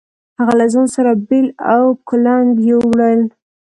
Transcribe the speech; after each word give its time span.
هغه 0.39 0.53
له 0.59 0.65
ځان 0.73 0.87
سره 0.95 1.11
بېل 1.27 1.47
او 1.73 1.83
کُلنګ 2.07 2.47
يو 2.69 2.79
وړل. 2.91 3.21